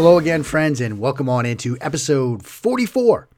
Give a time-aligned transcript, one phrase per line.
[0.00, 3.28] Hello again, friends, and welcome on into episode 44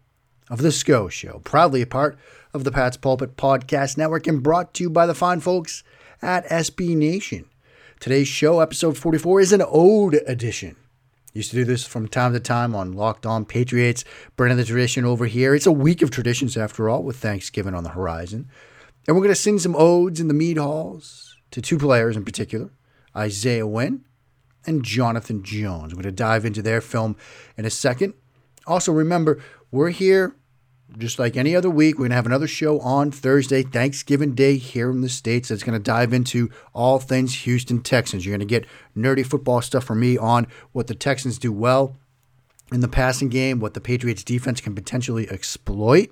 [0.48, 2.16] of The Scho Show, proudly a part
[2.54, 5.82] of the Pat's Pulpit Podcast Network and brought to you by the fine folks
[6.22, 7.46] at SB Nation.
[7.98, 10.76] Today's show, episode 44, is an ode edition.
[11.32, 14.04] Used to do this from time to time on Locked On Patriots,
[14.36, 15.56] bringing the tradition over here.
[15.56, 18.48] It's a week of traditions, after all, with Thanksgiving on the horizon.
[19.08, 22.24] And we're going to sing some odes in the mead halls to two players in
[22.24, 22.70] particular
[23.16, 24.04] Isaiah Wynn
[24.66, 25.94] and Jonathan Jones.
[25.94, 27.16] We're going to dive into their film
[27.56, 28.14] in a second.
[28.66, 30.36] Also, remember, we're here
[30.98, 31.94] just like any other week.
[31.94, 35.62] We're going to have another show on Thursday, Thanksgiving Day here in the States, that's
[35.62, 38.24] going to dive into all things Houston Texans.
[38.24, 41.96] You're going to get nerdy football stuff from me on what the Texans do well
[42.70, 46.10] in the passing game, what the Patriots defense can potentially exploit.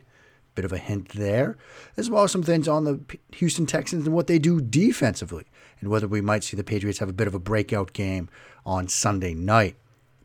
[0.56, 1.56] Bit of a hint there,
[1.96, 3.00] as well as some things on the
[3.36, 5.46] Houston Texans and what they do defensively
[5.80, 8.28] and whether we might see the Patriots have a bit of a breakout game
[8.64, 9.76] on Sunday night.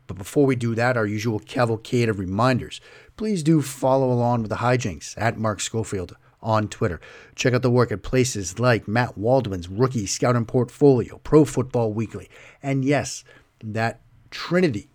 [0.06, 2.80] But before we do that, our usual cavalcade of reminders.
[3.16, 7.00] Please do follow along with the hijinks at Mark Schofield on Twitter.
[7.34, 12.30] Check out the work at places like Matt Waldman's Rookie Scouting Portfolio, Pro Football Weekly,
[12.62, 13.24] and yes,
[13.62, 14.00] that
[14.30, 14.88] trinity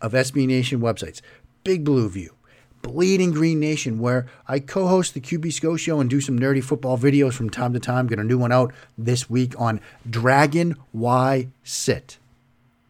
[0.00, 1.20] of SB Nation websites
[1.64, 2.34] Big Blue View,
[2.82, 6.62] Bleeding Green Nation, where I co host the QB Scho show and do some nerdy
[6.62, 8.06] football videos from time to time.
[8.06, 12.18] Get a new one out this week on Dragon Y Sit,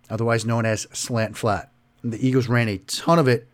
[0.09, 1.71] otherwise known as Slant Flat.
[2.03, 3.47] And the Eagles ran a ton of it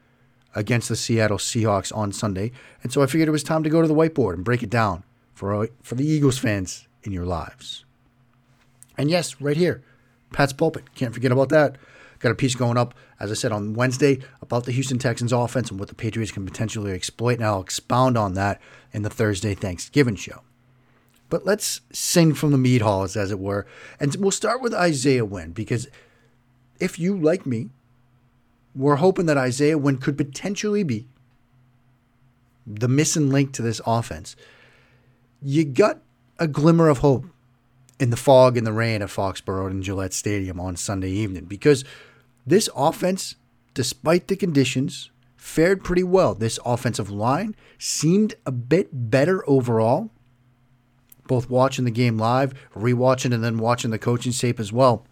[0.54, 3.82] against the Seattle Seahawks on Sunday, and so I figured it was time to go
[3.82, 5.04] to the whiteboard and break it down
[5.34, 7.84] for, uh, for the Eagles fans in your lives.
[8.96, 9.82] And yes, right here,
[10.32, 10.94] Pat's Pulpit.
[10.94, 11.76] Can't forget about that.
[12.18, 15.70] Got a piece going up, as I said, on Wednesday about the Houston Texans offense
[15.70, 17.38] and what the Patriots can potentially exploit.
[17.38, 18.60] And I'll expound on that
[18.92, 20.42] in the Thursday Thanksgiving show.
[21.28, 23.66] But let's sing from the mead halls, as it were.
[23.98, 25.88] And we'll start with Isaiah Wynn, because
[26.78, 27.70] if you, like me,
[28.74, 31.08] we're hoping that Isaiah Wynn could potentially be
[32.66, 34.36] the missing link to this offense.
[35.42, 36.00] You got
[36.38, 37.26] a glimmer of hope
[37.98, 41.84] in the fog and the rain at Foxborough and Gillette Stadium on Sunday evening because
[42.46, 43.36] this offense,
[43.74, 46.34] despite the conditions, fared pretty well.
[46.34, 50.10] This offensive line seemed a bit better overall,
[51.26, 55.06] both watching the game live, rewatching, and then watching the coaching tape as well.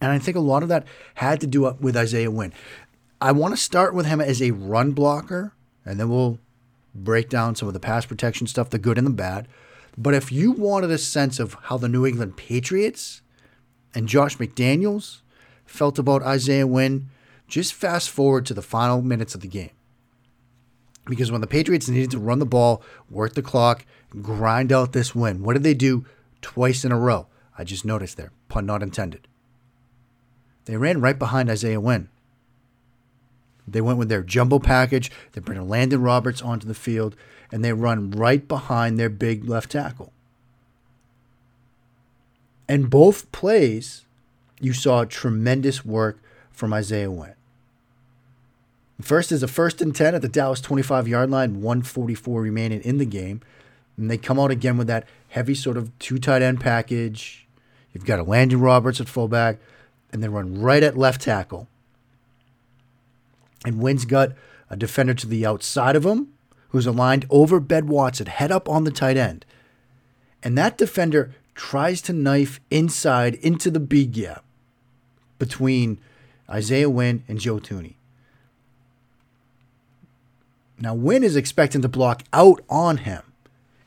[0.00, 2.52] And I think a lot of that had to do with Isaiah Wynn.
[3.20, 5.52] I want to start with him as a run blocker,
[5.84, 6.38] and then we'll
[6.94, 9.48] break down some of the pass protection stuff, the good and the bad.
[9.96, 13.22] But if you wanted a sense of how the New England Patriots
[13.94, 15.20] and Josh McDaniels
[15.64, 17.10] felt about Isaiah Wynn,
[17.46, 19.70] just fast forward to the final minutes of the game.
[21.06, 23.84] Because when the Patriots needed to run the ball, work the clock,
[24.22, 26.06] grind out this win, what did they do
[26.40, 27.26] twice in a row?
[27.56, 29.28] I just noticed there, pun not intended.
[30.64, 32.08] They ran right behind Isaiah Wynn.
[33.68, 35.10] They went with their jumbo package.
[35.32, 37.16] They bring Elandon Roberts onto the field,
[37.54, 40.12] and they run right behind their big left tackle.
[42.68, 44.04] And both plays,
[44.60, 46.20] you saw tremendous work
[46.50, 47.34] from Isaiah Wynn.
[49.00, 52.98] First is a first and 10 at the Dallas 25 yard line, 144 remaining in
[52.98, 53.40] the game.
[53.96, 57.46] And they come out again with that heavy sort of two tight end package.
[57.92, 59.60] You've got a Landon Roberts at fullback,
[60.12, 61.68] and they run right at left tackle
[63.64, 64.32] and Wynn's got
[64.70, 66.28] a defender to the outside of him
[66.74, 69.46] who's aligned over Ben Watson, head up on the tight end.
[70.42, 74.42] And that defender tries to knife inside into the big gap
[75.38, 76.00] between
[76.50, 77.94] Isaiah Wynn and Joe Thuney.
[80.80, 83.22] Now, Wynn is expecting to block out on him.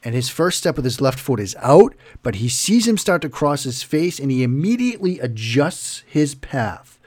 [0.01, 1.93] and his first step with his left foot is out,
[2.23, 6.97] but he sees him start to cross his face and he immediately adjusts his path,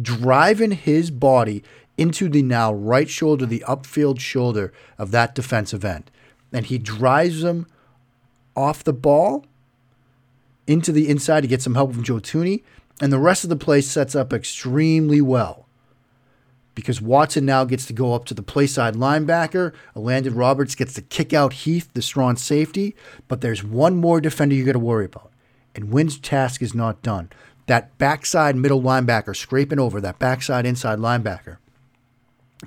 [0.00, 1.64] driving his body
[1.96, 6.10] into the now right shoulder, the upfield shoulder of that defensive end.
[6.52, 7.66] And he drives him
[8.56, 9.44] off the ball
[10.66, 12.62] into the inside to get some help from Joe Thuney.
[13.00, 15.64] And the rest of the play sets up extremely well
[16.74, 19.72] because Watson now gets to go up to the play side linebacker.
[19.94, 22.94] Elandon Roberts gets to kick out Heath, the strong safety.
[23.28, 25.30] But there's one more defender you got to worry about.
[25.74, 27.30] And Wynn's task is not done.
[27.66, 31.56] That backside middle linebacker scraping over, that backside inside linebacker,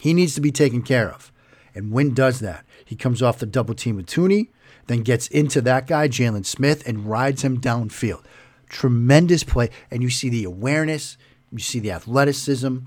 [0.01, 1.31] he needs to be taken care of.
[1.73, 2.65] And Wynn does that.
[2.83, 4.49] He comes off the double team with Thuney,
[4.88, 8.23] then gets into that guy, Jaylon Smith, and rides him downfield.
[8.69, 9.69] Tremendous play.
[9.91, 11.17] And you see the awareness,
[11.51, 12.77] you see the athleticism,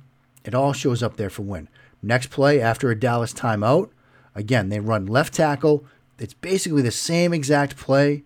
[0.45, 1.69] it all shows up there for Wynn.
[2.03, 3.91] Next play after a Dallas timeout,
[4.35, 5.85] again, they run left tackle.
[6.19, 8.25] It's basically the same exact play.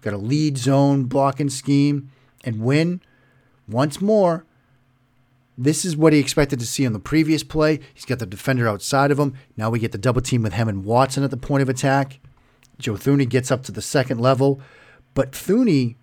[0.00, 2.10] Got a lead zone blocking scheme.
[2.44, 3.00] And Wynn,
[3.68, 4.44] once more,
[5.56, 7.80] this is what he expected to see on the previous play.
[7.92, 9.34] He's got the defender outside of him.
[9.56, 12.20] Now we get the double team with him and Watson at the point of attack.
[12.78, 14.60] Joe Thuney gets up to the second level,
[15.14, 15.94] but Thuney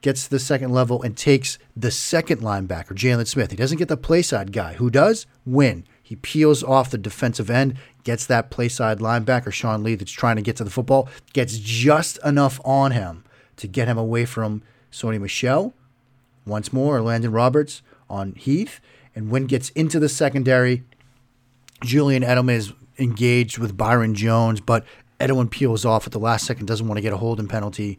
[0.00, 3.50] gets to the second level and takes the second linebacker, Jaylon Smith.
[3.50, 4.74] He doesn't get the play side guy.
[4.74, 5.26] Who does?
[5.46, 5.86] Wynn.
[6.02, 10.36] He peels off the defensive end, gets that play side linebacker, Sean Lee, that's trying
[10.36, 13.24] to get to the football, gets just enough on him
[13.56, 15.72] to get him away from Sony Michel.
[16.44, 17.80] Once more, Elandon Roberts
[18.14, 18.80] on Heath.
[19.14, 20.84] And Wynn gets into the secondary.
[21.82, 24.84] Julian Edelman is engaged with Byron Jones, but
[25.20, 27.98] Edelman peels off at the last second, doesn't want to get a holding penalty.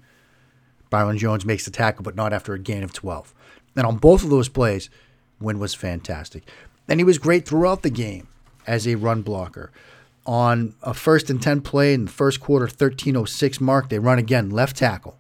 [0.90, 3.34] Byron Jones makes the tackle, but not after a gain of 12.
[3.76, 4.90] And on both of those plays,
[5.40, 6.44] Wynn was fantastic.
[6.88, 8.28] And he was great throughout the game
[8.66, 9.72] as a run blocker.
[10.26, 14.50] On a first and 10 play in the first quarter, 13.06 mark, they run again,
[14.50, 15.15] left tackle.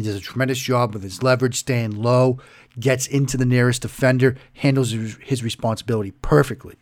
[0.00, 2.38] He does a tremendous job with his leverage, staying low,
[2.78, 6.76] gets into the nearest defender, handles his responsibility perfectly.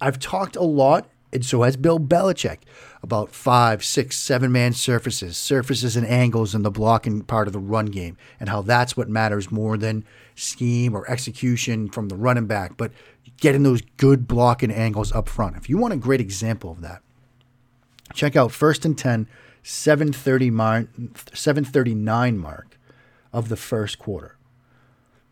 [0.00, 2.58] I've talked a lot and so has Bill Belichick
[3.02, 7.58] about five, six, seven man surfaces, surfaces and angles in the blocking part of the
[7.58, 10.04] run game, and how that's what matters more than
[10.34, 12.92] scheme or execution from the running back, but
[13.40, 15.56] getting those good blocking angles up front.
[15.56, 17.02] If you want a great example of that,
[18.14, 19.28] check out first and 10,
[19.62, 20.88] 730 mar-
[21.32, 22.78] 739 mark
[23.32, 24.36] of the first quarter.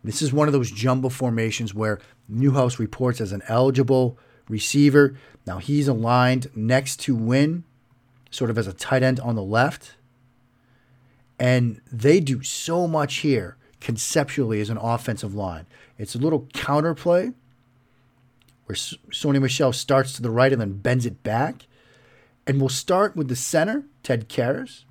[0.05, 4.19] This is one of those jumbo formations where Newhouse reports as an eligible
[4.49, 5.17] receiver.
[5.47, 7.65] Now he's aligned next to Wynn,
[8.31, 9.97] sort of as a tight end on the left.
[11.39, 15.67] And they do so much here conceptually as an offensive line.
[15.99, 17.35] It's a little counterplay
[18.67, 21.67] where Sony Michel starts to the right and then bends it back.
[22.47, 24.85] And we'll start with the center, Ted Karras.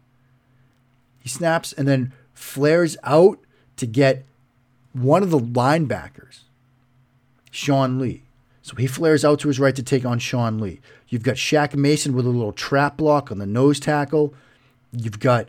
[1.20, 3.40] He snaps and then flares out
[3.78, 4.26] to get
[4.92, 6.40] one of the linebackers,
[7.50, 8.24] Sean Lee.
[8.62, 10.82] So he flares out to his right to take on Sean Lee.
[11.08, 14.34] You've got Shaq Mason with a little trap block on the nose tackle.
[14.92, 15.48] You've got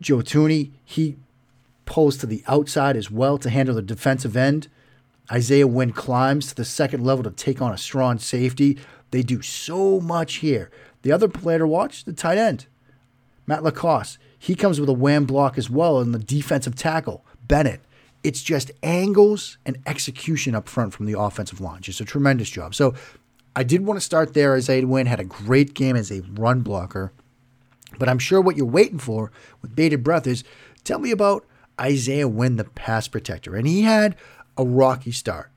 [0.00, 0.70] Joe Thuney.
[0.84, 1.16] He
[1.84, 4.68] pulls to the outside as well to handle the defensive end.
[5.32, 8.78] Isaiah Wynn climbs to the second level to take on a strong safety.
[9.10, 10.70] They do so much here.
[11.06, 12.66] The other player to watch, the tight end,
[13.46, 14.18] Matt LaCosse.
[14.40, 17.80] He comes with a wham block as well in the defensive tackle, Bennett.
[18.24, 21.80] It's just angles and execution up front from the offensive line.
[21.80, 22.74] Just a tremendous job.
[22.74, 22.92] So
[23.54, 24.56] I did want to start there.
[24.56, 27.12] Isaiah Wynn had a great game as a run blocker.
[28.00, 29.30] But I'm sure what you're waiting for
[29.62, 30.42] with bated breath is
[30.82, 31.46] tell me about
[31.80, 33.54] Isaiah Wynn, the pass protector.
[33.54, 34.16] And he had
[34.58, 35.52] a rocky start.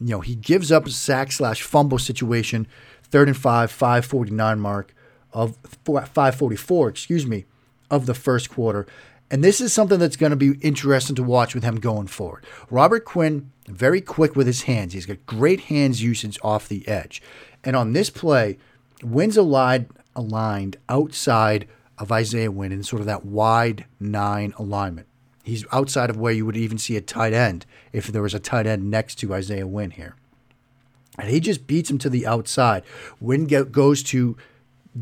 [0.00, 2.66] You know, he gives up a sack slash fumble situation,
[3.12, 4.94] third and five, 549 mark
[5.32, 7.44] of 544, excuse me,
[7.90, 8.86] of the first quarter.
[9.30, 12.44] And this is something that's going to be interesting to watch with him going forward.
[12.70, 14.92] Robert Quinn, very quick with his hands.
[14.92, 17.22] He's got great hands usage off the edge.
[17.64, 18.58] And on this play,
[19.02, 25.06] aligned, aligned outside of Isaiah Wynn in sort of that wide nine alignment.
[25.44, 28.38] He's outside of where you would even see a tight end if there was a
[28.38, 30.16] tight end next to Isaiah Wynn here.
[31.18, 32.82] And he just beats him to the outside.
[33.46, 34.36] Get, goes to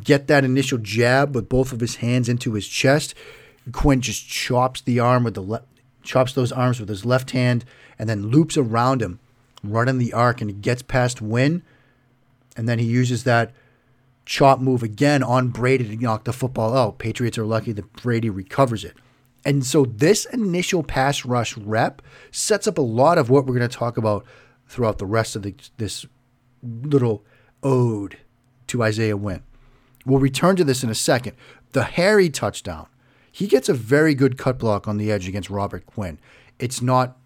[0.03, 3.15] get that initial jab with both of his hands into his chest.
[3.73, 5.63] Quinn just chops the arm with the
[6.03, 7.65] chops those arms with his left hand,
[7.99, 9.21] and then loops around him,
[9.63, 11.63] running the arc, and he gets past Wynn,
[12.57, 13.53] and then he uses that
[14.25, 16.99] chop move again on Brady to knock the football out.
[16.99, 18.97] Patriots are lucky that Brady recovers it.
[19.45, 23.69] And so this initial pass rush rep sets up a lot of what we're going
[23.69, 24.25] to talk about
[24.71, 26.07] throughout the rest of the, this
[26.63, 27.25] little
[27.61, 28.19] ode
[28.69, 29.43] to Isaiah Wynn.
[30.07, 31.37] We'll return to this in a second.
[31.73, 32.87] The Harry touchdown,
[33.33, 36.21] he gets a very good cut block on the edge against Robert Quinn.
[36.61, 37.19] It's not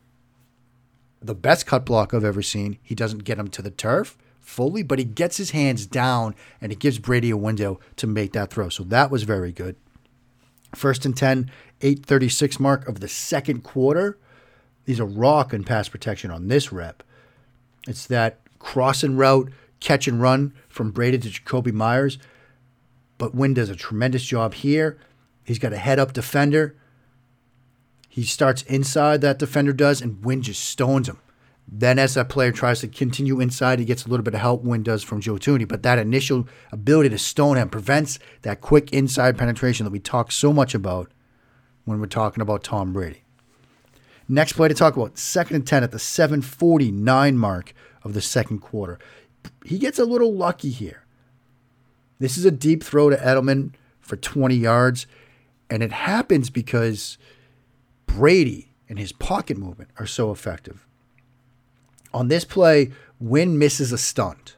[1.20, 2.78] the best cut block I've ever seen.
[2.82, 6.72] He doesn't get him to the turf fully, but he gets his hands down and
[6.72, 8.70] it gives Brady a window to make that throw.
[8.70, 9.76] So that was very good.
[10.74, 11.50] First and 10,
[11.82, 14.18] 836 mark of the second quarter.
[14.86, 17.02] He's a rock in pass protection on this rep.
[17.86, 19.50] It's that crossing route,
[19.80, 22.18] catch and run from Brady to Jakobi Meyers.
[23.18, 24.98] But Wynn does a tremendous job here.
[25.44, 26.76] He's got a head up defender.
[28.08, 31.18] He starts inside, that defender does, and Wynn just stones him.
[31.66, 34.62] Then, as that player tries to continue inside, he gets a little bit of help.
[34.62, 38.92] Wynn does from Joe Thuney, but that initial ability to stone him prevents that quick
[38.92, 41.10] inside penetration that we talk so much about
[41.84, 43.23] when we're talking about Tom Brady.
[44.28, 48.60] Next play to talk about second and 10 at the 749 mark of the second
[48.60, 48.98] quarter.
[49.64, 51.04] He gets a little lucky here.
[52.18, 55.06] This is a deep throw to Edelman for 20 yards,
[55.68, 57.18] and it happens because
[58.06, 60.86] Brady and his pocket movement are so effective.
[62.12, 64.56] On this play, Wynn misses a stunt.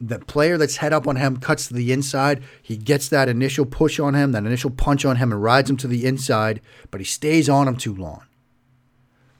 [0.00, 2.42] The player that's head up on him cuts to the inside.
[2.60, 5.76] He gets that initial push on him, that initial punch on him, and rides him
[5.78, 8.24] to the inside, but he stays on him too long.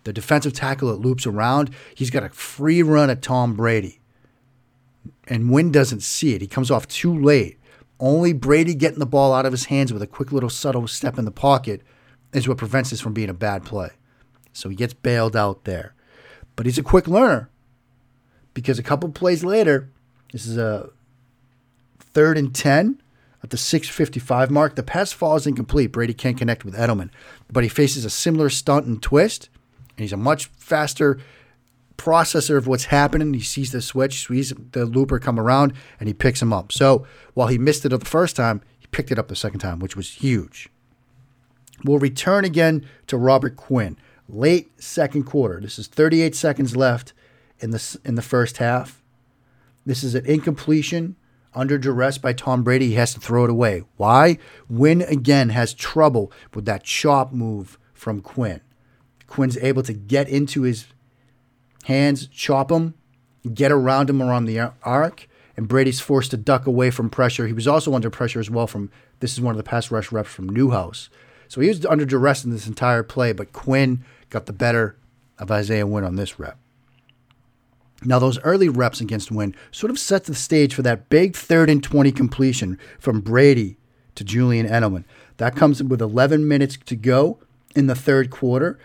[0.05, 4.01] The defensive tackle that loops around, he's got a free run at Tom Brady.
[5.29, 6.41] And Wynn doesn't see it.
[6.41, 7.59] He comes off too late.
[8.01, 11.19] Only Brady getting the ball out of his hands with a quick little subtle step
[11.19, 11.83] in the pocket
[12.33, 13.91] is what prevents this from being a bad play.
[14.53, 15.95] So he gets bailed out there.
[16.57, 17.49] But he's a quick learner
[18.55, 19.89] because a couple plays later,
[20.33, 20.91] this is a
[22.01, 23.01] third and 10
[23.43, 24.75] at the 655 mark.
[24.75, 25.93] The pass falls incomplete.
[25.93, 27.11] Brady can't connect with Edelman,
[27.51, 29.49] but he faces a similar stunt and twist
[29.97, 31.19] and he's a much faster
[31.97, 33.35] processor of what's happening.
[33.35, 36.73] He sees the switch, sees the looper come around, and he picks him up.
[36.73, 39.79] So while he missed it the first time, he picked it up the second time,
[39.79, 40.69] which was huge.
[41.85, 43.97] We'll return again to Robert Quinn.
[44.29, 45.61] Late second quarter.
[45.61, 47.13] This is 38 seconds left
[47.61, 49.03] in the in the first half.
[49.85, 51.17] This is an incompletion
[51.55, 52.89] under duress by Tom Brady.
[52.89, 53.83] He has to throw it away.
[53.97, 54.39] Why?
[54.69, 58.61] Wynn again has trouble with that chop move from Quinn.
[59.33, 60.85] Quinn's able to get into his
[61.85, 62.93] hands, chop him,
[63.55, 67.47] get around him around the arc, and Brady's forced to duck away from pressure.
[67.47, 70.13] He was also under pressure as well from this is one of the pass rush
[70.13, 71.09] reps from Newhouse.
[71.49, 74.99] So he was under duress in this entire play, but Quinn got the better
[75.39, 76.59] of Isaiah Wynn on this rep.
[78.05, 81.71] Now, those early reps against Wynn sort of set the stage for that big third
[81.71, 83.79] and 20 completion from Brady
[84.15, 85.05] to Julian Edelman.
[85.39, 87.39] That comes with 11 minutes to go
[87.75, 88.79] in the third quarter.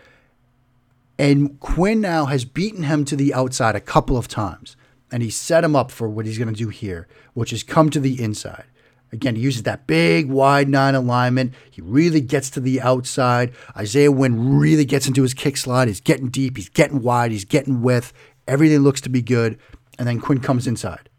[1.19, 4.75] And Quinn now has beaten him to the outside a couple of times.
[5.11, 7.89] And he set him up for what he's going to do here, which is come
[7.91, 8.65] to the inside.
[9.11, 11.53] Again, he uses that big wide nine alignment.
[11.71, 13.53] He really gets to the outside.
[13.75, 15.87] Isaiah Wynn really gets into his kick slide.
[15.87, 16.57] He's getting deep.
[16.57, 17.31] He's getting wide.
[17.31, 18.11] He's getting width.
[18.47, 19.57] Everything looks to be good.
[19.97, 21.09] And then Quinn comes inside.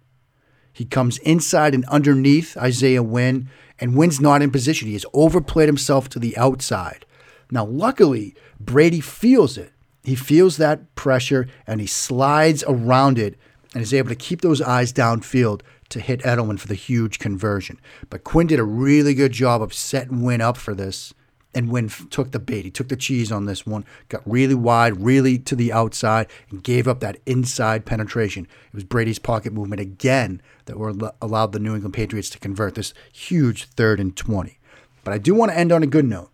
[0.73, 3.49] He comes inside and underneath Isaiah Wynn,
[3.81, 4.87] and Wynn's not in position.
[4.87, 7.05] He has overplayed himself to the outside.
[7.51, 9.73] Now, luckily, Brady feels it.
[10.05, 13.39] He feels that pressure and he slides around it
[13.75, 17.81] and is able to keep those eyes downfield to hit Edelman for the huge conversion.
[18.11, 21.15] But Quinn did a really good job of setting Wynn up for this.
[21.55, 22.67] And Wynn took the bait.
[22.67, 26.63] He took the cheese on this one, got really wide, really to the outside, and
[26.63, 28.45] gave up that inside penetration.
[28.45, 32.75] It was Brady's pocket movement again that were allowed the New England Patriots to convert
[32.75, 34.59] this huge third and 20.
[35.05, 36.31] But I do want to end on a good note.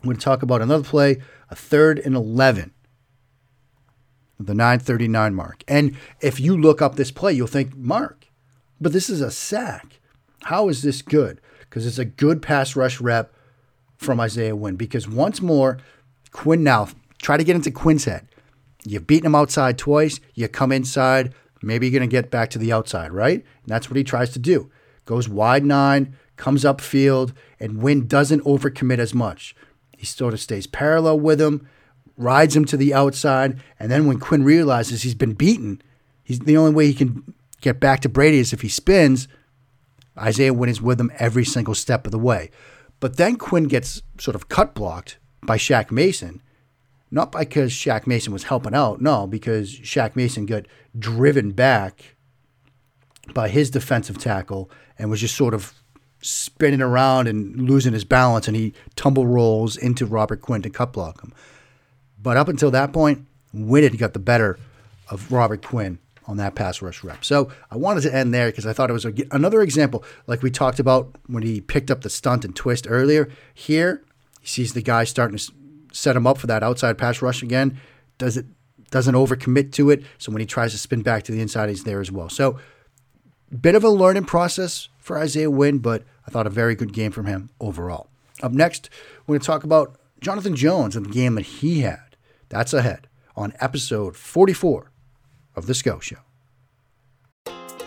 [0.00, 1.20] I'm going to talk about another play
[1.50, 2.74] a third and 11
[4.38, 5.64] the 939 mark.
[5.68, 8.26] And if you look up this play, you'll think, Mark,
[8.80, 10.00] but this is a sack.
[10.44, 11.40] How is this good?
[11.60, 13.34] Because it's a good pass rush rep
[13.96, 14.76] from Isaiah Wynn.
[14.76, 15.78] Because once more,
[16.32, 16.88] Quinn now,
[17.22, 18.28] try to get into Quinn's head.
[18.84, 20.20] You've beaten him outside twice.
[20.34, 21.34] You come inside.
[21.62, 23.36] Maybe you're going to get back to the outside, right?
[23.36, 24.70] And that's what he tries to do.
[25.06, 29.54] Goes wide nine, comes up field, and Wynn doesn't overcommit as much.
[30.04, 31.66] He sort of stays parallel with him,
[32.18, 35.80] rides him to the outside, and then when Quinn realizes he's been beaten,
[36.22, 37.32] he's the only way he can
[37.62, 39.28] get back to Brady is if he spins.
[40.18, 42.50] Isaiah Wynn is with him every single step of the way.
[43.00, 46.42] But then Quinn gets sort of cut blocked by Shaq Mason,
[47.10, 50.66] not because Shaq Mason was helping out, no, because Shaq Mason got
[50.98, 52.14] driven back
[53.32, 55.72] by his defensive tackle and was just sort of
[56.24, 60.92] spinning around and losing his balance, and he tumble rolls into Robert Quinn to cut
[60.92, 61.32] block him.
[62.20, 64.58] But up until that point, had got the better
[65.10, 67.24] of Robert Quinn on that pass rush rep.
[67.24, 70.42] So I wanted to end there because I thought it was a, another example, like
[70.42, 73.28] we talked about when he picked up the stunt and twist earlier.
[73.52, 74.02] Here,
[74.40, 75.52] he sees the guy starting to
[75.92, 77.78] set him up for that outside pass rush again.
[78.16, 78.46] Does it
[78.94, 80.04] doesn't overcommit to it.
[80.18, 82.28] So when he tries to spin back to the inside, he's there as well.
[82.28, 82.60] So
[83.60, 87.12] bit of a learning process for Isaiah Wynn, but I thought a very good game
[87.12, 88.08] from him overall.
[88.42, 88.90] Up next,
[89.26, 92.16] we're going to talk about Jonathan Jones and the game that he had.
[92.48, 94.90] That's ahead on episode 44
[95.56, 96.16] of The Scho Show.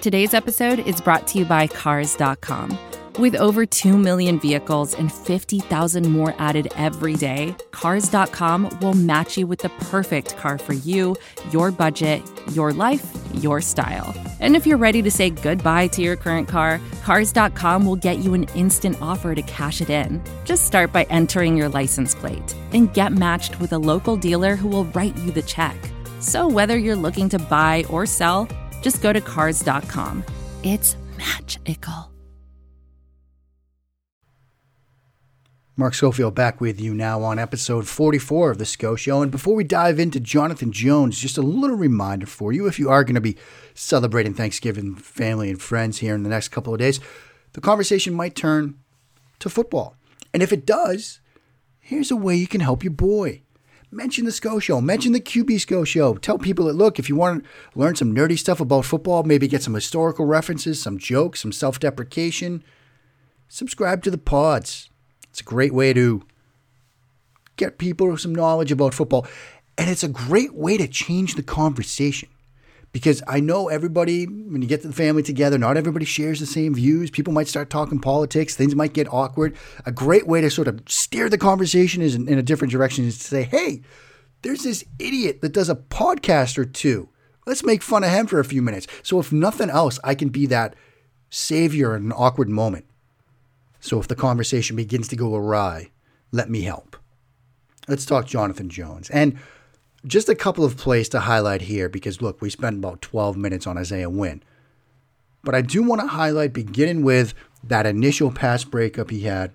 [0.02, 2.78] Today's episode is brought to you by Cars.com.
[3.18, 9.48] With over 2 million vehicles and 50,000 more added every day, Cars.com will match you
[9.48, 11.16] with the perfect car for you,
[11.52, 14.14] your budget, your life, your style.
[14.40, 18.34] And if you're ready to say goodbye to your current car, Cars.com will get you
[18.34, 20.22] an instant offer to cash it in.
[20.46, 24.68] Just start by entering your license plate and get matched with a local dealer who
[24.68, 25.78] will write you the check.
[26.20, 28.48] So whether you're looking to buy or sell,
[28.82, 30.24] just go to Cars.com.
[30.64, 32.07] It's magical.
[35.80, 39.22] Mark Schofield back with you now on episode 44 of The Scho Show.
[39.22, 42.90] And before we dive into Jonathan Jones, just a little reminder for you if you
[42.90, 43.38] are going to be
[43.76, 47.00] celebrating Thanksgiving, family, and friends here in the next couple of days,
[47.54, 48.80] the conversation might turn
[49.38, 49.96] to football.
[50.34, 51.20] And if it does,
[51.78, 53.44] here's a way you can help your boy.
[53.92, 56.16] Mention the Scho Show, mention the QB Scho Show.
[56.16, 59.48] Tell people that, look, if you want to learn some nerdy stuff about football, maybe
[59.48, 62.64] get some historical references, some jokes, some self deprecation,
[63.48, 64.90] subscribe to the pods
[65.38, 66.24] it's a great way to
[67.58, 69.28] get people some knowledge about football.
[69.78, 72.30] And it's a great way to change the conversation.
[72.92, 76.74] Because I know everybody, when you get the family together, not everybody shares the same
[76.74, 77.12] views.
[77.12, 78.56] People might start talking politics.
[78.56, 79.56] Things might get awkward.
[79.86, 83.06] A great way to sort of steer the conversation is in, in a different direction
[83.06, 83.84] is to say, hey,
[84.42, 87.10] there's this idiot that does a podcast or two.
[87.46, 88.88] Let's make fun of him for a few minutes.
[89.04, 90.74] So, if nothing else, I can be that
[91.30, 92.86] savior in an awkward moment.
[93.88, 95.92] So if the conversation begins to go awry,
[96.34, 96.98] let me help.
[97.88, 99.10] Let's talk Jonathan Jones.
[99.10, 99.40] And
[100.06, 103.66] just a couple of plays to highlight here because, look, we spent about 12 minutes
[103.66, 104.44] on Isaiah Wynn.
[105.42, 107.34] But I do want to highlight, beginning with
[107.64, 109.54] that initial pass breakup he had.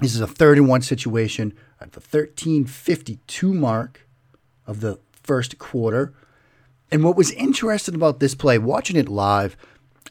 [0.00, 4.08] This is a third and one situation at the 1352 mark
[4.66, 6.12] of the first quarter.
[6.90, 9.56] And what was interesting about this play, watching it live,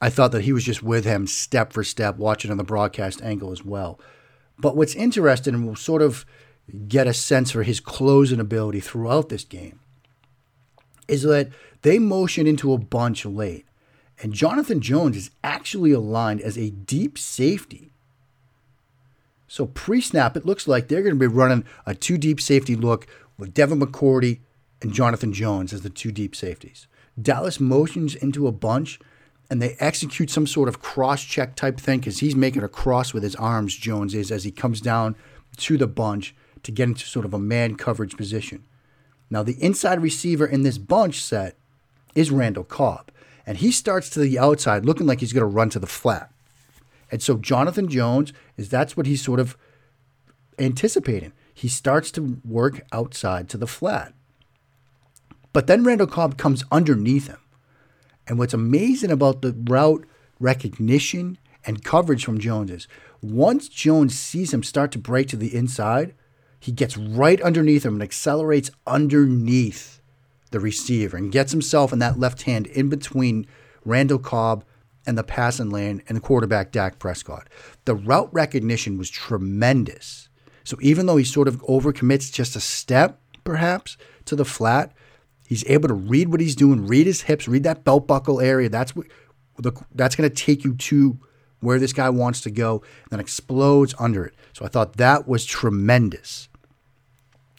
[0.01, 3.21] I thought that he was just with him step for step, watching on the broadcast
[3.21, 3.99] angle as well.
[4.57, 6.25] But what's interesting, and we'll sort of
[6.87, 9.79] get a sense for his closing ability throughout this game,
[11.07, 11.49] is that
[11.81, 13.65] they motion into a bunch late.
[14.21, 17.91] And Jonathan Jones is actually aligned as a deep safety.
[19.47, 22.75] So pre snap, it looks like they're going to be running a two deep safety
[22.75, 24.39] look with Devin McCourty
[24.81, 26.87] and Jonathan Jones as the two deep safeties.
[27.21, 28.99] Dallas motions into a bunch
[29.49, 33.13] and they execute some sort of cross check type thing because he's making a cross
[33.13, 35.15] with his arms, Jones is, as he comes down
[35.57, 38.65] to the bunch to get into sort of a man coverage position.
[39.29, 41.55] Now, the inside receiver in this bunch set
[42.15, 43.11] is Randall Cobb,
[43.45, 46.31] and he starts to the outside looking like he's going to run to the flat.
[47.11, 49.55] And so, Jonathan Jones is that's what he's sort of
[50.57, 51.33] anticipating.
[51.53, 54.13] He starts to work outside to the flat.
[55.53, 57.37] But then Randall Cobb comes underneath him
[58.27, 60.05] and what's amazing about the route
[60.39, 62.87] recognition and coverage from Jones is
[63.21, 66.13] once Jones sees him start to break to the inside,
[66.59, 70.01] he gets right underneath him and accelerates underneath
[70.51, 73.45] the receiver and gets himself in that left hand in between
[73.83, 74.63] Randall Cobb
[75.05, 77.47] and the passing lane and the quarterback Dak Prescott.
[77.85, 80.29] The route recognition was tremendous.
[80.63, 84.91] So even though he sort of overcommits just a step, perhaps, to the flat,
[85.47, 88.69] He's able to read what he's doing, read his hips, read that belt buckle area.
[88.69, 89.07] That's what
[89.57, 91.19] the, that's going to take you to
[91.59, 94.33] where this guy wants to go, then explodes under it.
[94.53, 96.49] So I thought that was tremendous.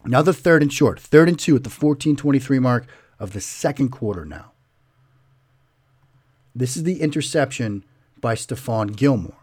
[0.04, 2.86] Another third and short, third and two at the 14:23 mark
[3.18, 4.52] of the second quarter now.
[6.54, 7.84] This is the interception
[8.20, 9.36] by Stephon Gilmore.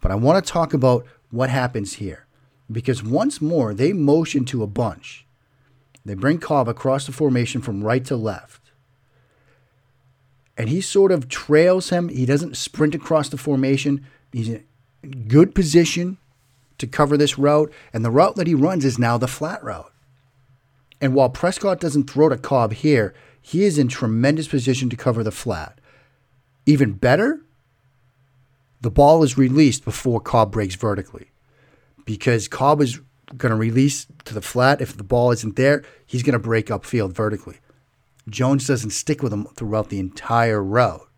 [0.00, 2.26] But I want to talk about what happens here
[2.70, 5.25] because once more they motion to a bunch.
[6.06, 8.70] They bring Cobb across the formation from right to left.
[10.56, 12.08] And he sort of trails him.
[12.08, 14.06] He doesn't sprint across the formation.
[14.32, 14.64] He's in
[15.26, 16.18] good position
[16.78, 17.72] to cover this route.
[17.92, 19.92] And the route that he runs is now the flat route.
[21.00, 25.24] And while Prescott doesn't throw to Cobb here, he is in tremendous position to cover
[25.24, 25.80] the flat.
[26.66, 27.40] Even better,
[28.80, 31.32] the ball is released before Cobb breaks vertically
[32.04, 33.00] because Cobb is
[33.36, 34.80] going to release to the flat.
[34.80, 37.58] If the ball isn't there, he's going to break upfield vertically.
[38.28, 41.08] Jones doesn't stick with him throughout the entire route.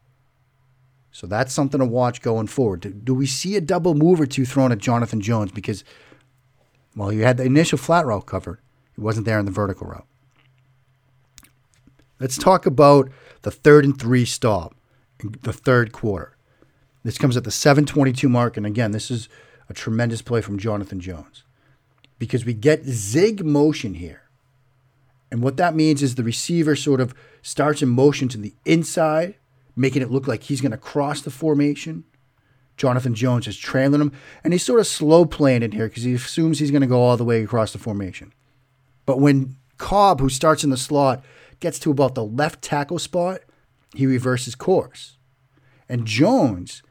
[1.10, 2.80] So that's something to watch going forward.
[2.80, 5.50] Do, do we see a double move or two thrown at Jonathan Jones?
[5.52, 5.84] Because,
[6.94, 8.60] well, you had the initial flat route covered,
[8.94, 10.06] he wasn't there in the vertical route.
[12.20, 13.10] Let's talk about
[13.42, 14.74] the third and three stop
[15.20, 16.36] in the third quarter.
[17.04, 18.56] This comes at the 722 mark.
[18.56, 19.28] And again, this is
[19.68, 21.44] a tremendous play from Jonathan Jones
[22.18, 24.22] because we get zig motion here.
[25.30, 29.34] And what that means is the receiver sort of starts in motion to the inside,
[29.76, 32.04] making it look like he's going to cross the formation.
[32.76, 36.14] Jonathan Jones is trailing him, and he's sort of slow playing in here because he
[36.14, 38.32] assumes he's going to go all the way across the formation.
[39.04, 41.24] But when Cobb, who starts in the slot,
[41.60, 43.40] gets to about the left tackle spot,
[43.94, 45.16] he reverses course.
[45.88, 46.82] And Jones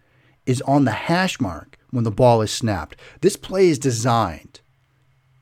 [0.45, 2.97] is on the hash mark when the ball is snapped.
[3.21, 4.61] This play is designed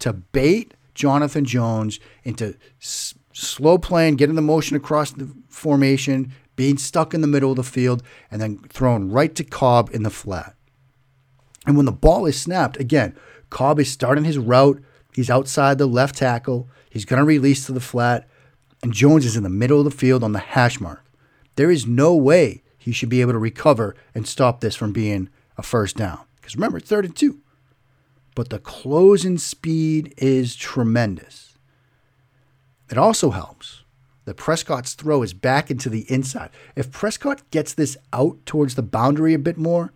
[0.06, 6.78] to bait Jonathan Jones into s- slow playing, getting the motion across the formation, being
[6.78, 10.12] stuck in the middle of the field, and then thrown right to Cobb in the
[10.12, 10.56] flat.
[11.65, 13.18] And when the ball is snapped, again,
[13.50, 14.80] Cobb is starting his route.
[15.12, 16.70] He's outside the left tackle.
[16.91, 18.28] He's going to release to the flat,
[18.84, 21.04] and Jones is in the middle of the field on the hash mark.
[21.56, 25.30] There is no way he should be able to recover and stop this from being
[25.58, 26.20] a first down.
[26.36, 27.41] Because remember, third and two
[28.36, 31.58] but the closing speed is tremendous.
[32.91, 33.84] It also helps
[34.26, 36.50] that Prescott's throw is back into the inside.
[36.76, 39.93] If Prescott gets this out towards the boundary a bit more,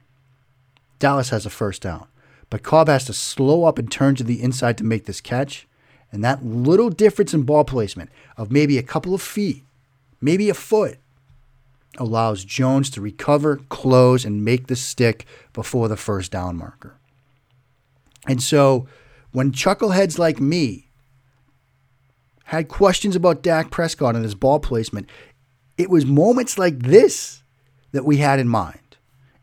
[1.00, 2.08] Dallas has a first down.
[2.50, 5.68] But Cobb has to slow up and turn to the inside to make this catch.
[6.12, 9.64] And that little difference in ball placement of maybe a couple of feet,
[10.20, 10.98] maybe a foot,
[11.98, 16.99] allows Jones to recover, close, and make the stick before the first down marker.
[18.30, 18.88] And so
[19.32, 20.92] when chuckleheads like me
[22.46, 25.10] had questions about Dak Prescott and his ball placement,
[25.80, 27.42] it was moments like this
[27.92, 28.98] that we had in mind.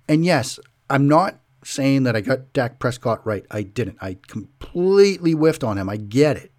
[0.09, 3.45] And yes, I'm not saying that I got Dak Prescott right.
[3.51, 3.99] I didn't.
[4.01, 5.89] I completely whiffed on him.
[5.89, 6.53] I get it.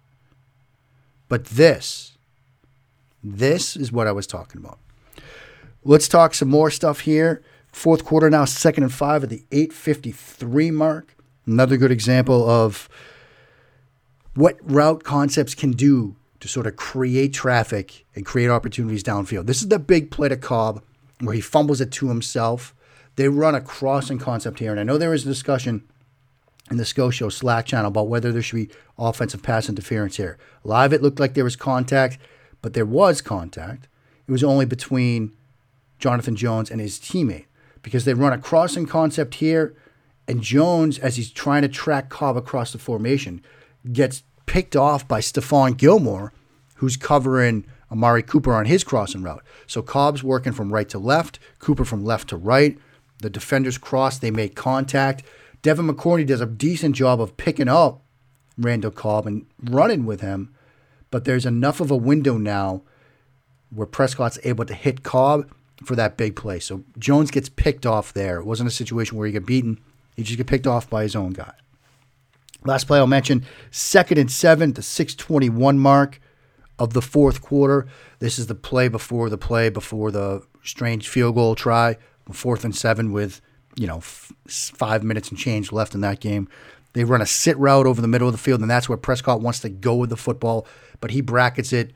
[1.30, 2.18] But this,
[3.24, 4.78] this is what I was talking about.
[5.82, 7.42] Let's talk some more stuff here.
[7.72, 11.14] Fourth quarter now, second and five at the 853 mark.
[11.48, 12.90] Another good example of
[14.34, 19.46] what route concepts can do to sort of create traffic and create opportunities downfield.
[19.46, 20.82] This is the big play to Cobb
[21.20, 22.74] where he fumbles it to himself.
[23.16, 24.70] They run a crossing concept here.
[24.70, 25.88] And I know there was a discussion
[26.70, 30.36] in the Scho Show Slack channel about whether there should be offensive pass interference here.
[30.64, 32.18] Live, it looked like there was contact,
[32.60, 33.88] but there was contact.
[34.26, 35.34] It was only between
[35.98, 37.46] Jonathan Jones and his teammate
[37.82, 39.74] because they run a crossing concept here
[40.28, 43.42] and Jones, as he's trying to track Cobb across the formation,
[43.90, 46.32] gets picked off by Stephon Gilmore,
[46.76, 49.42] who's covering Amari Cooper on his crossing route.
[49.66, 52.78] So Cobb's working from right to left, Cooper from left to right.
[53.20, 55.22] The defenders cross, they make contact.
[55.62, 58.02] Devin McCourty does a decent job of picking up
[58.56, 60.54] Randall Cobb and running with him,
[61.10, 62.82] but there's enough of a window now
[63.70, 65.50] where Prescott's able to hit Cobb
[65.84, 66.58] for that big play.
[66.58, 68.38] So Jones gets picked off there.
[68.38, 69.80] It wasn't a situation where he got beaten.
[70.18, 71.54] He just get picked off by his own guy.
[72.64, 76.20] Last play I'll mention second and seven, the 621 mark
[76.76, 77.86] of the fourth quarter.
[78.18, 81.98] This is the play before the play before the strange field goal try,
[82.32, 83.40] fourth and seven with,
[83.76, 86.48] you know, f- five minutes and change left in that game.
[86.94, 89.40] They run a sit route over the middle of the field, and that's where Prescott
[89.40, 90.66] wants to go with the football,
[91.00, 91.92] but he brackets it.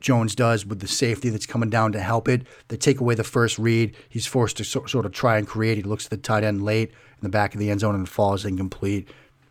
[0.00, 2.46] Jones does with the safety that's coming down to help it.
[2.68, 3.96] They take away the first read.
[4.08, 5.76] He's forced to so, sort of try and create.
[5.76, 8.08] He looks at the tight end late in the back of the end zone and
[8.08, 9.08] falls incomplete,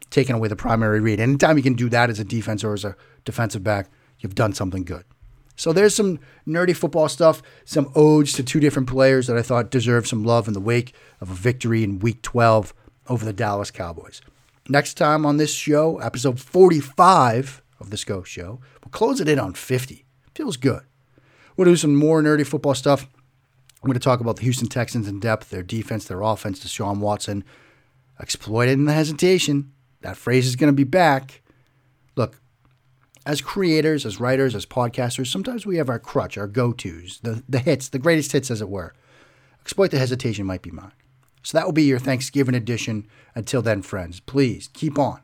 [0.10, 1.20] taking away the primary read.
[1.20, 4.54] Anytime you can do that as a defense or as a defensive back, you've done
[4.54, 5.04] something good.
[5.56, 9.72] So there's some nerdy football stuff, some odes to two different players that I thought
[9.72, 12.74] deserved some love in the wake of a victory in Week 12
[13.08, 14.22] over the Dallas Cowboys.
[14.70, 19.40] Next time on this show, episode 45 of the Scho Show, we'll close it in
[19.40, 20.07] on 50.
[20.38, 20.82] Feels good.
[21.56, 23.08] We'll do some more nerdy football stuff.
[23.82, 27.00] I'm going to talk about the Houston Texans in depth, their defense, their offense, Deshaun
[27.00, 27.44] Watson,
[28.20, 29.72] exploited in the hesitation.
[30.02, 31.42] That phrase is going to be back.
[32.16, 32.40] Look,
[33.26, 37.44] as creators, as writers, as podcasters, sometimes we have our crutch, our go tos, the,
[37.50, 38.94] the hits, the greatest hits, as it were.
[39.62, 40.92] Exploit the hesitation might be mine.
[41.42, 43.08] So that will be your Thanksgiving edition.
[43.34, 45.22] Until then, friends, please keep on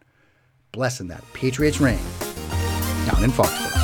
[0.71, 1.99] blessing that Patriots reign
[3.05, 3.82] down in Foxborough.